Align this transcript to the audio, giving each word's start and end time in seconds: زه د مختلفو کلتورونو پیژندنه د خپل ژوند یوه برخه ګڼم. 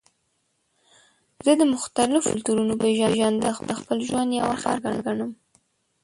زه 1.45 1.51
د 1.59 1.63
مختلفو 1.73 2.25
کلتورونو 2.31 2.73
پیژندنه 2.81 3.51
د 3.69 3.71
خپل 3.79 3.97
ژوند 4.07 4.29
یوه 4.39 4.47
برخه 4.51 4.71
ګڼم. 5.05 5.31